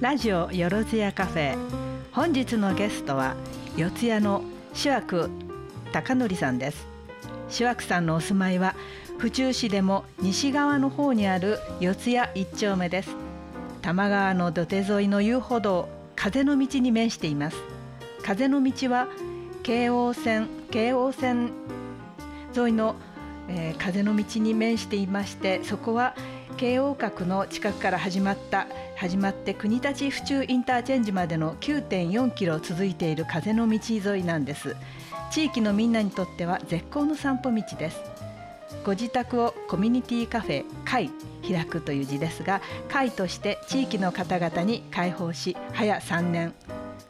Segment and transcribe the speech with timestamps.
[0.00, 1.58] ラジオよろずやカフェ。
[2.12, 3.34] 本日のゲストは
[3.76, 5.28] 四谷の主枠
[5.90, 6.86] 高則さんです。
[7.48, 8.76] 主枠さんのお住まいは
[9.18, 13.10] 府中市でも西側の方にある四谷一丁目です。
[13.82, 17.56] 多摩川の土手沿いの遊歩道風の道に面しています。
[18.22, 19.08] 風の道は
[19.64, 21.50] 京王線京王線
[22.56, 22.94] 沿いの、
[23.48, 26.14] えー、風の道に面していましてそこは
[26.58, 28.66] 京王閣の近くから始まった
[28.96, 34.74] 始まって国立府中インターチェンジまでの9.4キロ続いている風の道沿いなんです。
[35.30, 38.00] 地域のみんなにとっては絶好の散歩道です。
[38.84, 41.10] ご自宅をコミュニティカフェ会
[41.48, 46.54] 開くという字ですが会として地域の方々に開放し早3年。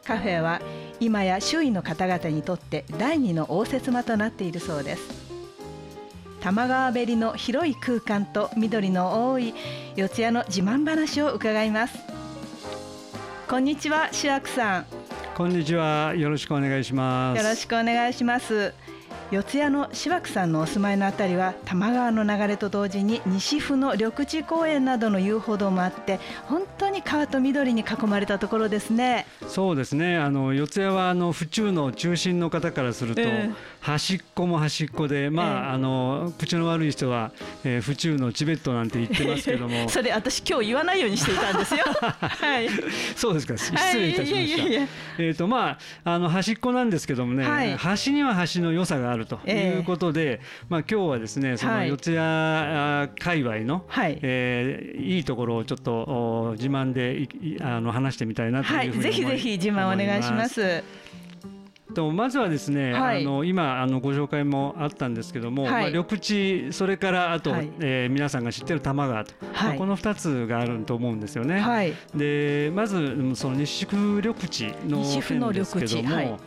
[0.05, 0.61] カフェは
[0.99, 5.18] 今や周囲の方々にとって第二の応接間となっているそうです。
[6.41, 9.53] 玉川べりの広い空間と緑の多い
[9.95, 11.99] 四谷の自慢話を伺います。
[13.47, 14.85] こんにちは主役さん。
[15.35, 17.41] こんにちはよろしくお願いします。
[17.41, 18.73] よろしくお願いします
[19.31, 29.27] 四谷の芝生さんのお住まいのあたりは多摩川の流れと同時に西府の緑地公園などの遊歩道もあって本当に川と緑に囲まれたところですね。
[29.47, 30.17] そうですね。
[30.17, 35.51] あの四谷はあの府中の中心の方からすると、えー、端っこも端っこでまあ、え。
[35.51, 37.31] ー、あの口の悪い人は、
[37.63, 39.89] えー、府中のチベットなんて言ってますけども。
[39.89, 41.83] それ私今日言わないようにしていたんですよ。
[42.01, 42.67] はい。
[43.15, 43.55] そうですか。
[43.55, 50.39] 失礼いたしました、はい、えっ、とまああの端っこなんですけどもね、はい、端には端の良さがあるるということで、えー、
[50.69, 52.15] まあ今日はですねその四谷
[53.19, 57.27] 界隈の、はい、えー、いいところをちょっと自慢で
[57.61, 59.07] あの話してみたいなというふうに思います。
[59.07, 60.83] はい、ぜひぜひ自慢お願いします。
[61.93, 71.95] とまずはですね、はい、あの今あのご紹介もあったんですけども、はい、まあ、緑地それからあと、はい、えー、皆さんが知ってる多摩川と、まあ、この2つがあると思うんですよね。
[72.15, 76.39] でまずその西区緑地の点ですけども。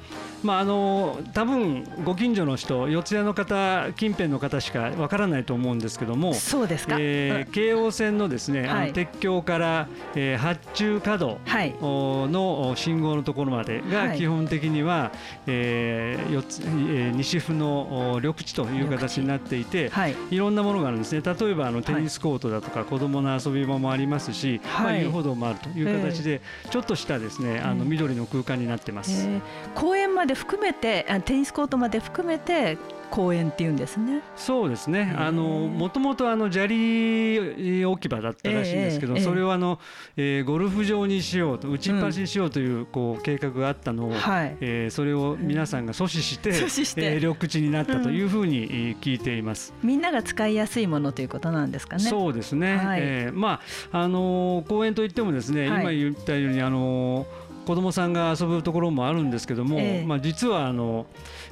[0.43, 15.11] まあ、あの多分ご近所の人四谷の方近辺の方しかわからないと思うんですけどもそうですか、えー、京王線のですね、はい、あの鉄橋から、えー、八中角の信号のところまでが基本的には、はい、
[15.47, 21.23] えー、四つえー、西府の緑地という形になっていて、はい、いろんなものがあるんですね。
[21.23, 24.85] 例えばあのテニスコートだとか、はい、子どもの遊び場もありますし、はい。
[24.85, 29.29] まあ、遊歩道もあるという形で、ちょっとしたですねあの緑の空間になってます。
[29.75, 32.79] 公園まで含めてテニスコートまで含めて
[33.13, 34.23] 公園っていうんですね。
[34.37, 35.15] そうですね。
[35.19, 39.79] あのもともとあの砂利置き場だったらしいんですけど、えーえー、それをあの、
[40.17, 52.05] えー、ゴルフ場にしようと打ちっぱなしにしようというこう計画があったのを、うん、えー、それを皆さんが阻止して、阻止して、えー、緑地になったというふうに聞いています、うん、みんなが使いやすいものということなんですかね。
[52.05, 52.77] そうですね。
[52.77, 53.61] はい、えー、ま
[53.93, 57.27] ああの公園といってもですね、はい、今言ったようにあの
[57.67, 61.07] 子供さんが遊ぶところもあるんですけども、えー、まあ、実はあの、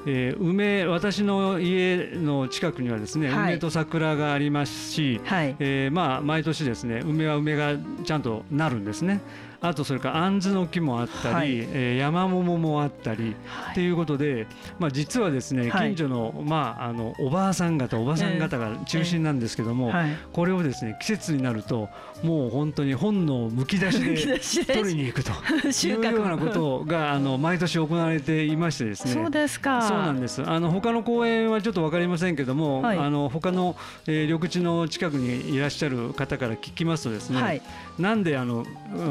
[0.06, 9.20] えー、梅私の家の近くにはですね、はい、梅と桜がありますし、はい、えー、まあ、毎年ですね梅は梅がちゃんとなるんですね。
[9.60, 14.46] あとそれからあんずの木もあったり、はい、えー、山桃もあったり、はい、っていうことで、
[14.78, 19.92] まあ、実はですね近所の,、まあ、あのおばあさん方おばさん方が中心なんですけども、
[20.32, 21.88] これをですね季節になると
[22.22, 25.30] もう本当に本能むき出しで 取りに行くと
[25.86, 29.12] いうようなことがあの毎年行われていましてですね。
[29.12, 29.82] そうですか。
[29.82, 30.42] そうなんです。
[30.42, 37.62] あの他の公園はちょっと分かりませんけども、はい、あの他の、えー、緑地の近くにいらっしゃる方から聞きますとですね、はい、
[37.98, 38.64] なんであの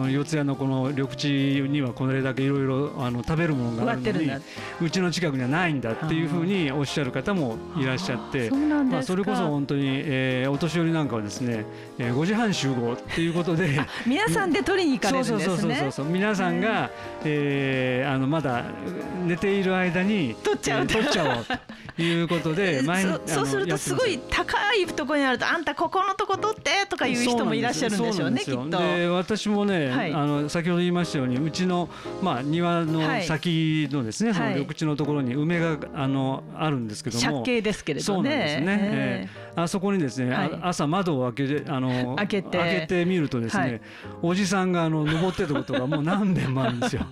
[0.09, 1.27] 四谷のこの緑地
[1.69, 2.91] にはこれだけいろいろ
[3.25, 4.31] 食べるものがあるのに
[4.81, 8.49] うちの近くにはないんだっていうふうにおっしゃる方もいらっしゃって
[8.89, 11.65] まあ、それこそ本当に、えー、お年寄りなんかはですね、
[11.97, 15.45] えー、5時半集合っていうことで皆さんで取りに行かれるんですね。
[15.45, 16.89] そうそうそうそう皆さんが、
[17.23, 18.65] えー、あのまだ
[19.25, 21.45] 寝ている間に取っちゃう、えー、取っちゃおう
[21.95, 22.81] ということで
[23.25, 28.69] そうするとすごい高いところにあるとあんたここのとこ取ってとかいう人もいらっしゃるんでしょうねきっと。
[28.69, 31.89] で私もね、はい、あの先ほど言いましたようにうちの、
[32.21, 37.23] まあ、庭の先のですね、はい、その緑地のところに梅があのあるんですけども。
[37.23, 38.05] 借景ですけれどね。
[38.05, 42.57] そうなんですね、えー、あそこにですね、はい、朝窓を開けてあの開けて。
[42.57, 43.81] 開けてみるとですね、
[44.21, 47.05] おじさんがあの登ってたことがもう何年もあるんですよ。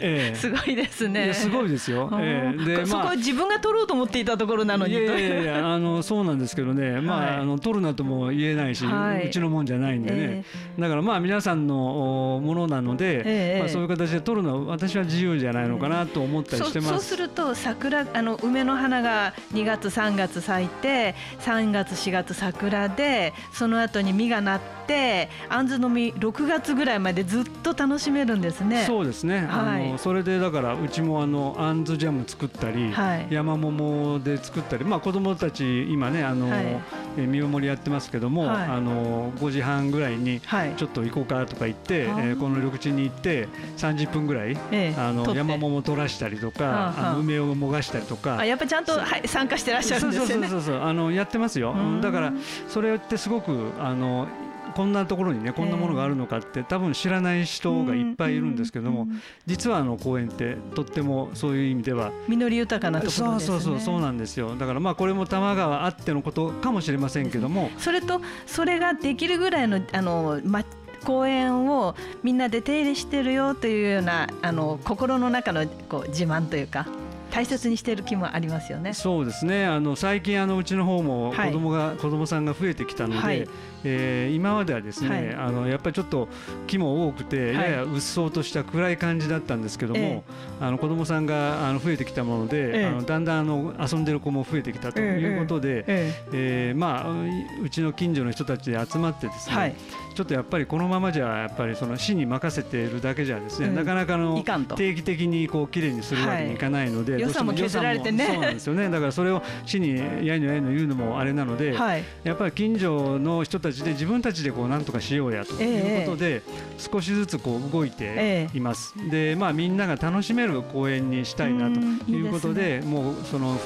[0.00, 1.32] ええ、すごいですね。
[1.34, 2.10] すごいですよ。
[2.20, 4.92] ええ、で、そこは自分が取ろうと思っていたところなのに。
[4.92, 10.16] いやいやいや、あの、そうなんですけどね、 まあ、はい、あの、取るなとも言えないし、はい、うちのもんじゃないんでね。
[10.18, 16.90] えー、だから、まあ、皆さんのものなので、えー、まあ、そういう形で取るのは、私は自由じゃないのかなと思ったりしてます。
[16.92, 28.84] そうすると、桜、あの、梅の花が2月、3月咲いて、3月、4月桜で、その後に実がなって、あんずの実6月ぐらいまでずっと楽しめるんですね。
[28.86, 29.39] そうですね。
[29.46, 36.80] はい、あのそれでだからうちもあのあんずジャム作ったり、はい、山桃で作ったり、まあ子供たち今ねあの、はい、
[37.18, 48.38] え見守りやってますけども、はい、あの5時半ぐらいにちょっと行こうかとか言って、はい、えー、この緑地に行って30分ぐらい、えー、あの山桃取らしたりとか、あの梅をもがしたりとか。
[48.38, 50.48] あやっぱちゃんと、はい、参加してらっしゃるんですよね。
[50.48, 51.74] そうそうそうそうあのやってますよ。
[52.00, 52.32] だから
[52.68, 54.28] それってすごくあの
[54.74, 59.08] こんなところにねこんなものがあるのかって多分知らない人がいっぱいいるんですけども
[59.46, 63.46] 実はあの公園ってとってもそういう意味では実り豊かなところですね。
[63.46, 64.54] そうそうそうそうなんですよ。
[64.56, 70.64] だからまあこれも多摩川あってのことかもしれませんけどもそれとそれができるぐらいのあの、ま、
[71.04, 76.86] 公園をみんなで手入れしてるよというようなあの心の中のこう自慢というか
[77.30, 78.92] 大切にしている気もありますよね。
[78.92, 79.64] そうですね。
[79.64, 83.48] あの最近あのうちの方も子供が、はい、子供さんが増えてきたので、はい、
[83.84, 86.28] えー、今まではですね、はい、あのやっぱりちょっと
[86.66, 99.74] 木も多くて、ややうっそうとした暗い感じだったんですけども、えー、あの子供さんがあの増えてきたもので、えー、あのだんだんあの遊んでる子も増えてきたということで、えー、えー、まあうちの近所の人たちで集まってですね、はい、
[100.14, 104.42] ちょっとやっぱりこのままじゃやっぱりその市に任せているだけじゃですね、うん、なかなかの
[104.76, 106.60] 定期的にこう綺麗にするわけにい。
[106.60, 108.26] かないので、はい、予算も削られてね。
[108.26, 108.90] そうなんですよね。
[108.90, 116.42] だからそれを市にやいのやいの言うのもあれなので、はい、やっぱり近所の人たちで自分たちででこうなんとかしようやということで、
[116.76, 118.94] 少しずつこう動いています。
[119.08, 121.80] でまあみんなが楽しめる公園にしたいなと
[122.10, 123.56] いうことで、もうその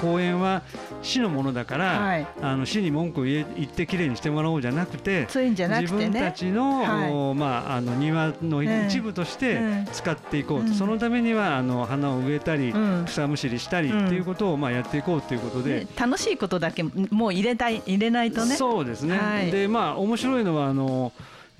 [0.00, 0.62] 公園は
[1.02, 9.60] 市のものだから、はい、あの市に文句を言ってきれいにしてもらおうじゃなくて自分たちのはい、まあ、あの庭の一部として
[9.92, 18.56] 使っていこうと、うん、そのためにはあの花を植えたり、うん、草むしりしたりっていうことを、まあ、やっていこうということで、楽しいことだけもう入れたい入れないとね。
[18.56, 21.12] そうですね、はい、でまあ面白いのはあの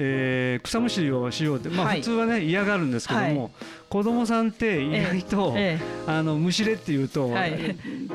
[0.03, 3.51] えー、草むしりをしようって、まあ、普通はね、嫌がるんですけども、
[3.91, 5.57] 子供さんって意外と、
[6.07, 7.35] あのむしれっていうと、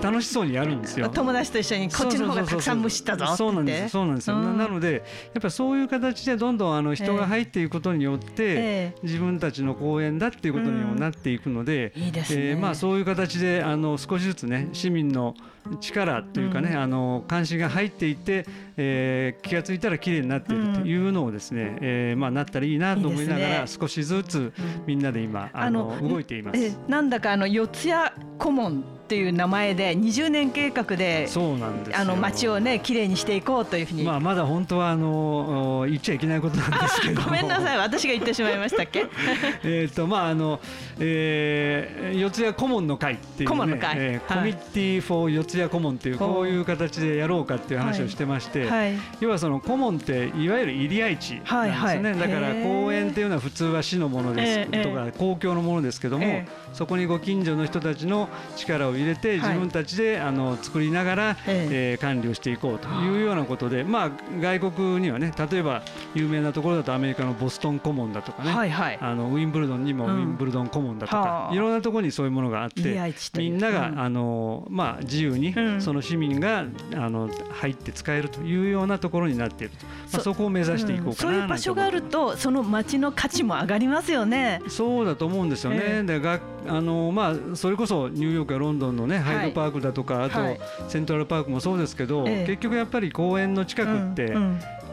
[0.01, 1.09] 楽しそうにやるんですよ。
[1.09, 4.39] 友達と一緒にこっちの方がたくさんむしったぞそうなんですそうなんですよ。
[4.39, 11.91] なのでやっぱそういう形でどんどんあの人が入っていくことによって、自分たちの公園だっていうことにもなっていくので、
[12.31, 15.35] えまあそういう形であの少しずつね市民の
[15.81, 18.45] 力というかね、あの関心が入っていって、
[18.77, 24.53] えー、気が付いたら綺麗になっているというのをですね、えー、まあなったらいいなと思いながら少しずつ
[24.85, 26.77] みんなで今あの動いています。
[26.87, 37.21] なんだかあの四谷顧問っていう名前で20年計画でそうなんですあの街をね綺麗にしていこうというふうに、まあ、まだ本当はあの言っちゃいけないことなんですけど。
[37.23, 37.77] ごめんなさい。
[37.77, 39.05] 私が言ってしまいましたっけ？
[39.63, 40.59] えっとまああの、
[40.99, 48.69] えー、四谷顧問の会っていう、ね、顧問の会、えー、コミッティフォー四谷顧問っていうこういう形でやろうかっていう話をしてまして、はい。
[48.69, 54.83] はい、要はその顧問っていわゆる入り合地なんですね、はいはい、だから公園っていうのは普通は市のものです。
[54.83, 56.41] とか公共のものですけども、
[56.73, 62.05] そこにご近所の人たちの力を入れて自分たちで、あの作りながら、ええ。
[62.05, 65.81] 管理をしていこうというようなことで、まあ、外国にはね例えば
[66.13, 76.65] 有名なところだとアメリカのボストン顧問だとかね、あのウィンブルドンにもウィンブルドン顧問だとか、いろんなところにそういうものがあってみんなが、あのまあ、自由に、その市民が
[76.95, 84.61] あの入って使えるというようなところになっていると、まあ、そこを目指していこうかな、そういう場所があるとその街の価値も上がりますよね。
[84.67, 86.03] そうだと思うんですよね。
[86.03, 90.39] で学あのまあ、それこそニューヨークやロンドンの、ね、ハイドパークだとか、あと
[90.87, 94.35] セントラルパークもそうですけど、結局やっぱり公園の近くって、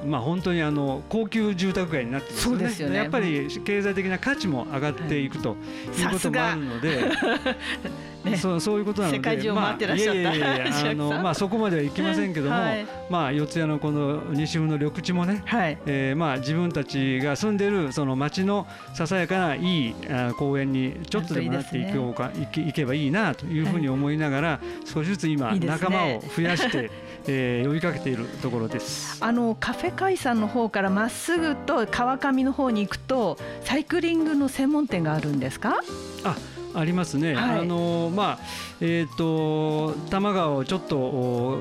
[0.05, 2.75] まあ、本当にあの高級住宅街になってますよね。
[2.79, 2.97] よね。
[2.97, 5.57] やっぱり経済的な価値も上がっていくと
[5.99, 7.01] いうこともあるので。
[8.25, 19.95] ね、そうそういうことなので、世界中を回ってらっしゃった、まあ、いやいや あのまあそこまではいきませんけども、はい、まあ四谷のこの西風の緑地もね、はい、えー、まあ自分たちが住んでるその町のささやかないい
[20.39, 26.91] 公園にちょっとでもなっていこうかいけいけばいいなというふうに思いながら、少しずつ今仲間を増やして。
[27.27, 29.19] えー、呼びかけているところです。
[29.21, 35.81] あのカフェ会さんの方からまっすぐと川上の方に行くとサイクリングの専門店があるんですか？
[36.25, 36.37] あ
[36.75, 37.35] ありますね。
[37.35, 38.39] はい、あのまあ
[38.81, 41.59] えっ、ー、と多摩川をちょっと、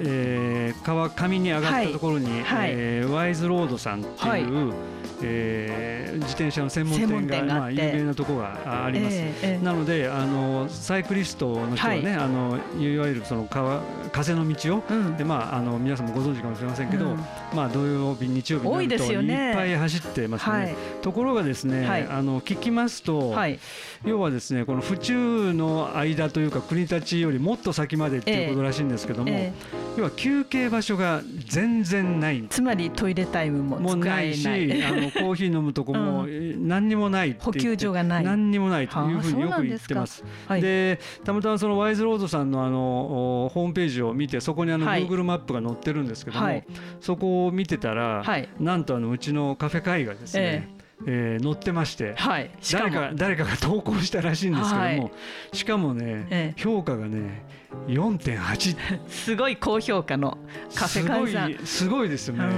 [0.00, 4.96] えー、川上に上がったところに、はい、えー、ワイズロードさんっていう、はい。
[5.22, 9.16] えー、自転車の専門店がまあ有名なところがあります。
[9.16, 9.58] えーえ。
[9.60, 13.80] ー、なのであのサイクリストの人はね、はい、あのいわゆるその川
[14.12, 17.16] 風の道を、うん、でまああの皆さんもご存知かもしれませんけど、うん、
[17.54, 20.56] まあ土曜日日曜日になるといっぱい走ってますね。
[20.56, 23.34] はい、ところがですね、はい、あの聞きますと、
[24.04, 32.44] 要はですねこの府中の間というか国立よりもっと先までっていうことらしいんですけども、えー、要は休憩場所が全然ない。
[32.48, 34.34] つまりトイレタイムもない。
[34.34, 38.24] しあのコーヒー飲むとこも何にもない補給所がない。
[38.24, 40.24] 何にもないというふうによく言ってます。
[40.46, 46.64] はい、でたまたまそのワイズロードさんのあのホームページを見てそこにあの Google マップが載ってるんですけども、はい、
[47.00, 50.75] そこを見てたら、はい、なんとあのうちのカフェ会がですね、えー
[51.06, 57.44] えー、載ってまして、はい、誰か誰かが投稿したらしいんですけども、はい、しかもね、ええ、評価がね
[57.88, 60.38] 4.8 すごい高評価の
[60.74, 62.52] カフェ会さんすごいですよね、うん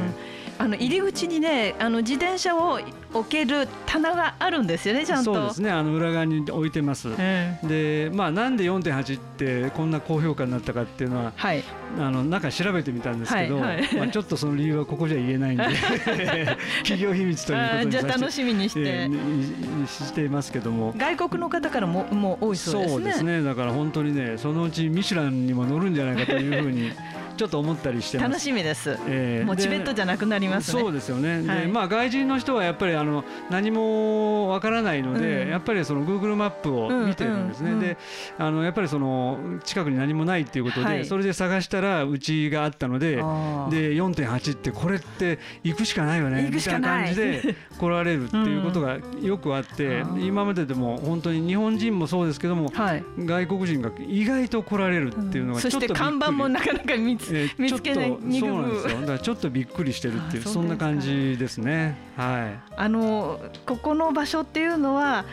[0.59, 2.81] あの入り口にねあの自転車を
[3.15, 5.35] 置ける棚があるんですよねちゃんと。
[5.35, 11.63] そうですねあの裏側に置いてます、えー、でまあなんで4.8ってこんな高評価になったかっていうのは、はい、
[11.99, 15.65] あの中調べてみたんですけど、はいはい、まあちょっとその理由はここじゃ言えないんで
[16.83, 20.93] 企業秘密ということにじゃ楽しみにして、えー、していますけども。
[20.97, 22.95] 外国の方からももう多いそうですね。
[22.95, 23.43] そうですね。
[23.43, 26.91] だから本当にねそのうちミシュランにも乗るんじゃないかというふうに
[27.39, 37.77] ちょっと思ったりして楽しみです、えー、もうチベットじゃなくなります、ね、そうですよね、はい、でまあ外人の人はやっぱりあの何もわからないので、うん、やっぱりその Google マップを見てるんですね、うん。
[37.79, 37.97] うんうん、で
[38.39, 59.01] あのやっぱりその近くに何もないっていうことで、はい、それで探したらうちがあったのでで4.8ってこれって行くしかないよねみたいな感じで来られるっていうことがよくあって、うん、今まででも本当に日本人もそうですけども、はい、外国人が意外と来られるっていうのがちょっと、うん、そして看板もなかなか見つえー、見つけないそうなんですよ。
[59.01, 61.97] だからちょっとびっくりしてるっていうそんな感じですね。
[62.17, 62.73] はい。
[62.77, 65.25] あのここの場所っていうのは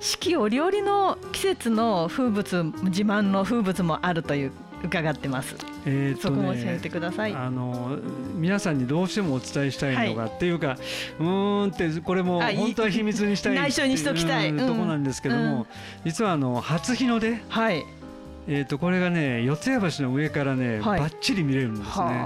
[0.00, 4.52] 四季折々の季節の風物自慢の風物もあるという
[4.84, 5.54] 伺ってます。
[5.86, 7.34] えー、ね、そこも教えてください。
[7.34, 7.98] あの
[8.34, 10.76] 皆さんにどうしてもお伝えしたいのが、はい、っていうか
[11.20, 15.66] うんってこれも本当は秘密にしたい内緒にしときたい、とこなんですけども、うん、
[16.04, 17.84] 実はあの初日の出、はい、
[18.48, 22.24] えー、とこれがね四谷橋の上からね、はい、ばっちり見れるんですね。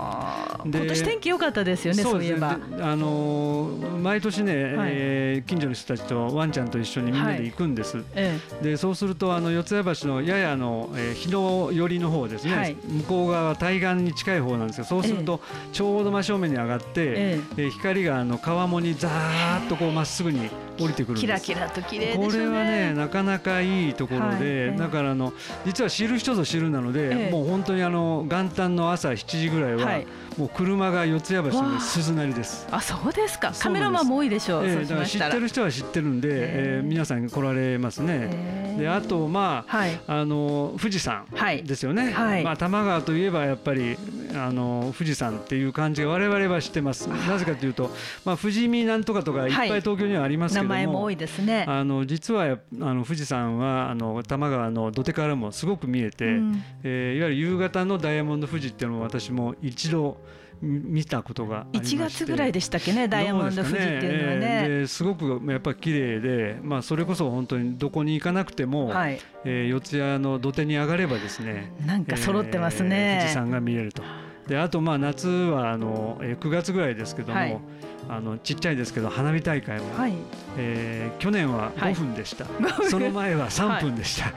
[0.65, 2.59] 今年天気良かったですよね、そういえば。
[2.81, 7.99] あのー、毎年ね、はい、えー、近所の人たちとワンちゃんと一緒にみんなで行くんです。
[7.99, 15.41] はい、でそうするとあの四谷橋のややの、えー、日の寄りの方ですね、はい、向こう側対岸に近い方なんですがそうすると
[15.73, 17.63] ちょうど真正面に上がって、ええ。
[17.67, 21.19] ー、光があの川面にざーっとこうまっすぐに降りてくる。
[21.19, 25.33] キラキラと綺麗、ね、これはねなかなかいいところで、だからあの
[25.65, 30.01] 実は知る人ぞ知るなので、もう本当にあの元旦の朝7時ぐらいは、
[30.37, 32.67] もう車が四谷橋に鈴なりです。
[32.71, 33.53] あ、そうですか。
[33.59, 34.67] カメラマンも多いでしょう。
[34.67, 38.77] えー、だから知ってる人は知ってるんで、えー、皆さん来られますね。
[38.79, 41.27] で、あとまあ、はい、あの富士山
[41.65, 42.13] ですよね。
[42.13, 43.97] はい、まあ多摩川といえばやっぱり
[44.35, 47.07] あの富士山っていう感じが我々は知ってます。
[47.07, 47.91] なぜかというと、
[48.25, 51.65] まあ富士見なんとかとかいっぱい東京にはありますけども、名前も多いですね。
[51.67, 60.19] あの実はあの富士山はあの多摩川の土手からもすごく見えて、うん、えー、いわゆる夕方のダイヤモンド富士っていうのを私も一度
[60.61, 61.97] 見たことがありまして。
[61.97, 64.69] 1月ぐらいでしたっけねダイヤモンド富士っていうのはね。
[64.81, 74.03] ねすごくやっぱり綺麗で、まあ、それこそ本当にどこに行かなくても、はい、えー、四谷の土手に上がればですねなんか揃ってますね、えー、富士山が見えると。
[74.47, 77.61] であとまあ夏はあの、えー、9月ぐらいですけども、はい、
[78.09, 80.15] あのちっちゃいですけど花火大会も、はい、
[80.57, 84.33] えー、去年は5分でした、はい、その前は3分でした。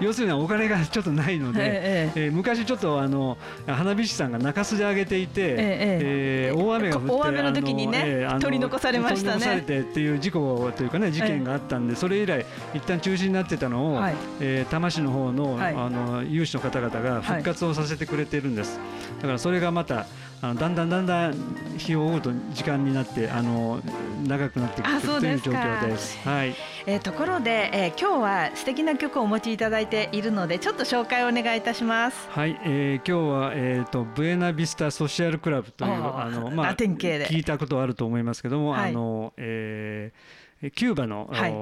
[0.00, 9.40] 要するにお金がちょっとないので、えええー、昔ちょっとあの花火師さんが中洲で上げていて、ええー、大雨が降って大雨の時にね、えー、取り残されましたね。
[9.40, 18.78] 取り残されてっていう事故というかね事件があったんで、それ以来一旦中止になってたのを、はい、えー、多摩市の方の、はい、あの有志の方々が復活をさせてくれてるんです、
[19.20, 20.06] だからそれがまた
[20.44, 21.34] あのだんだんだんだん
[21.78, 23.80] 日を追うと時間になってあの
[24.26, 26.18] 長くなってくるという状況です。
[26.18, 26.54] はい。
[26.86, 32.28] えー、ところで、えー、今日は素敵な曲をお持ちいただいているのでちょっと紹介をお願いいたします。
[32.28, 40.43] はい、えー、今日はえっ、ー、とブエナビスタソシアルクラブというあのまあ聞いたことあると思いますけども、はい、あの、えー
[40.74, 41.52] キューバの、はい、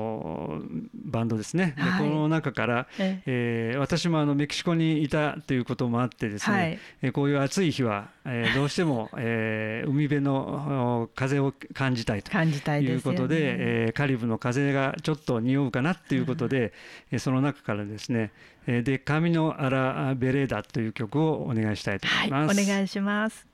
[0.94, 3.72] バンドですね、はい、この中から、ええ。
[3.74, 16.72] ー、私もあのメキシコにいたということもあってですね、はい、こういう暑い日は、えー、どうしても、 えー、海辺の風を感じたいということでで、ね、えー、カリブの風がちょっと匂うかなということで、
[17.10, 18.30] うん、その中からですね
[18.66, 22.62] 「で神のアラベレーダ」という曲をお願いしたいと思います。
[22.62, 23.51] お願いします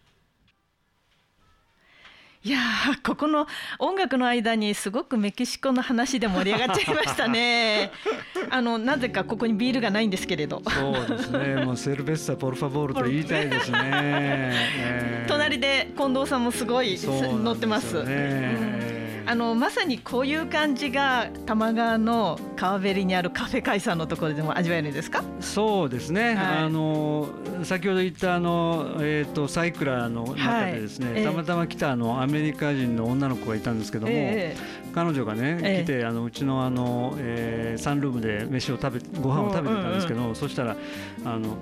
[2.48, 2.60] いや
[3.04, 3.46] ここの
[3.78, 7.92] 音楽の間にすごくメキシコの話で盛り上がっちゃいましたね。
[8.48, 10.62] あのなぜかここにビールがないんですけれど。
[10.66, 11.56] そうですね。
[11.66, 13.78] もうセルベッサポルファボールと言いたいですね。
[13.82, 18.02] えー、隣で近藤さんもすごい乗ってます。
[18.02, 18.87] ね
[19.28, 25.22] あのまさにこういう感じが多摩川の川べりにあるカフェ会さんのところでも味わえるんですか？
[25.40, 27.28] そうですね、はい、あの
[27.62, 40.74] 先ほど言ったあの、えーと、サイクラーの中でですね、はい、たまたま来たあのアメリカ人の女の子がいたんですけども、えー、彼女がね、えー、来てあのうちのあの、えー、サンルームで飯を食べご飯を食べてたんですけど、うんうんうん、そしたら
[41.26, 41.58] あの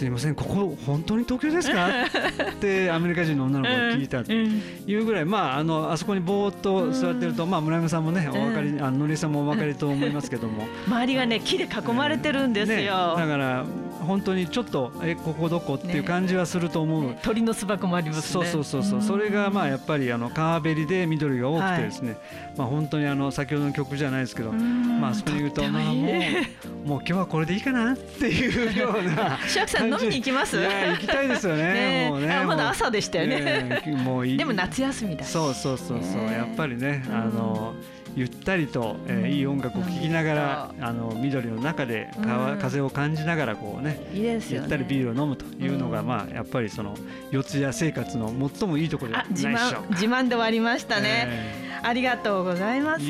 [0.00, 1.88] すいませんここ本当に東京ですか？
[1.88, 10.66] ってアメリカ人の女の子が聞いたというぐらい、まあ、あのあそこにぼーっと座ってると、まあ、村山さんもねお分かり、あののりさんもお分かりと思いますけども。
[10.86, 13.66] 周りがね木で囲まれてるんですよ、ね、だから
[14.00, 19.02] 本当にちょっとえここどこっていう感じはすると思う、ね、鳥の巣箱もあります、ね、そうそうそうそう。
[19.02, 22.18] それがまあやっぱりあの川べりで緑が多くてですね、はい、
[22.58, 30.58] まあ本当にあの先ほどの曲じゃないですけどまあそこに言うとまあもうもう今日はこれでいいかなっていうような さん飲みに行きます？
[30.58, 31.62] いや行きたいですよね。
[31.62, 33.82] ねもうねまだ朝でしたよね。
[34.04, 34.38] もういい。
[34.38, 36.22] でも夏休みだそうそうそうそう。
[36.32, 37.74] やっぱりねあの
[38.16, 44.40] ゆったりと、えー、いい音楽を聴きながら、あの緑の中で川、風を感じながらこうねいいね。
[44.48, 46.94] ゆったりビールを飲むというのが、まあやっぱりその
[47.30, 53.04] 四谷生活の最もいいところで自慢自慢で終わりましたね、えー、ありがとうございます。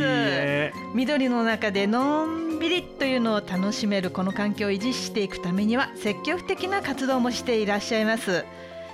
[0.94, 8.44] 緑の中でのんびりというのを楽しめるこの環境を維持していくためには積極的な活動もしていらっしゃいます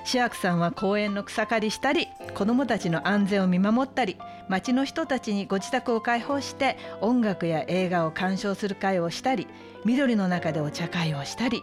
[0.06, 4.16] 志薬さんは公園の草刈りしたり子どもたちの安全を見守ったり
[4.48, 9.48] 町の人たちにご自宅を開放して音楽や映画を鑑賞する会をしたり
[9.84, 11.60] 緑の中でお茶会をしたり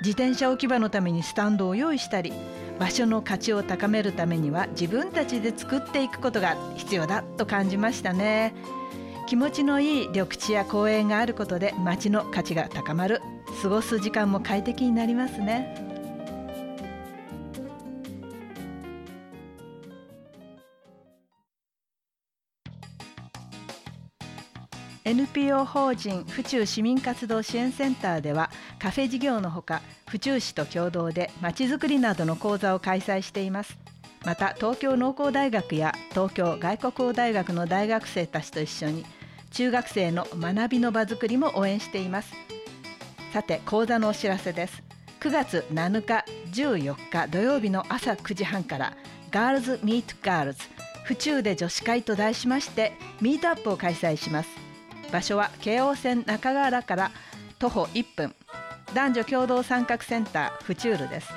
[0.00, 2.32] 自転車置き場のためにスタンドを用意したり
[2.80, 8.54] 場所の価値を高めるためには自分たちで作っていくことが必要だと感じましたね。
[9.28, 13.22] 気持ちのいい緑地や公園があることで街の価値が高まる
[13.62, 15.93] 過ごす時間も快適になりますね。
[25.06, 33.76] NPO 法人府中市民活動支援センターではカフェ事業のほか府中市と共同でまちづくりなどの講座を開催しています。
[34.24, 39.04] また東京農工大学や東京外国語大学の大学生たちと一緒に
[39.50, 42.32] 中学生の学びの場づくりも応援しています。
[43.34, 44.82] さて講座のお知らせです。
[45.20, 48.96] 9月7日14日土曜日の朝9時半から
[49.30, 50.60] ガールズミートガールズ
[51.04, 54.63] 府中で女子会と題しましてミートアップを開催します。
[55.14, 57.10] 場所は京王線中川原から
[57.60, 58.34] 徒歩1分。
[58.94, 61.28] 男女共同参画センターフチュールです。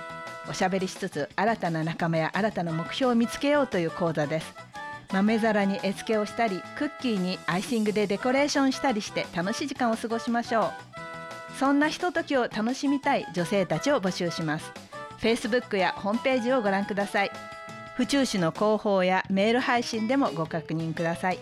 [0.49, 4.51] おしゃべりしつつ新たな仲間や新たな目標を見つけようという講座です。
[5.13, 10.71] 豆皿に絵付けをしたりクッキーにアイシングでデコレーションしたりして楽しい時間を過ごしましょ
[11.53, 11.59] う。
[11.59, 14.71] そんなひとときを楽しみたい女性たちを募集します。
[15.19, 17.31] Facebook やホームページをご覧ください。
[17.95, 21.39] 府中市の広報やメール配信でもご確認ください。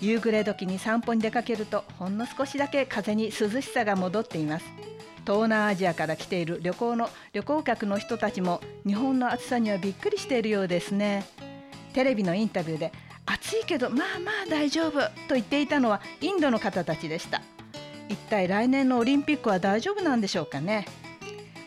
[0.00, 4.64] 夕暮れ時に散歩に出かけるとほんの少しだけ風に涼しさが戻っています。
[5.26, 11.24] 東南アジアから来ている旅行の旅行客の人たちも日本の暑さにはびっくりしているようですね。
[11.92, 12.92] テレビのインタビューで
[13.26, 17.42] 暑いけどまあまあ大丈夫と言っていたのはインドの方たちでした。
[18.08, 20.86] 一体来年のオリンピックは大丈夫なんでしょうかね。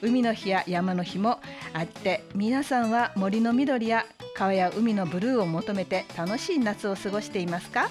[0.02, 1.40] 海の日や山の日も
[1.74, 7.90] あって皆さんは森の緑や川や海のブルーを求めて楽しい夏を過ごしていますか？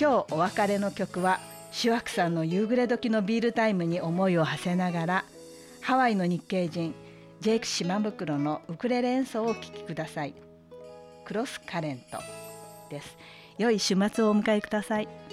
[0.00, 1.40] 今日お別れの曲は
[1.72, 5.24] シュワクさんの夕暮れ時のビールタイムに思いを馳せながら
[5.82, 6.94] ハワイの日系人
[7.42, 10.34] ジェイク島袋のウクレレ演奏をお聴きください。
[11.26, 12.18] クロスカレント
[12.88, 13.18] です。
[13.58, 15.29] 良い週末をお迎えください。